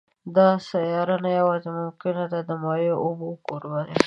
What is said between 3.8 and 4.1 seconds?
وي